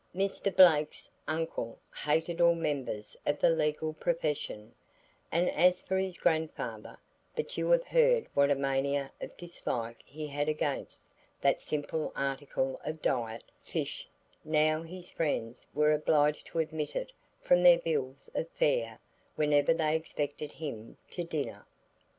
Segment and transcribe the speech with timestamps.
[0.15, 0.55] Mr.
[0.55, 4.73] Blake's uncle hated all members of the legal profession,
[5.31, 6.97] and as for his grandfather
[7.35, 12.81] but you have heard what a mania of dislike he had against that simple article
[12.83, 14.07] of diet, fish;
[14.51, 18.97] how his friends were obliged to omit it from their bills of fare
[19.35, 21.67] whenever they expected him to dinner.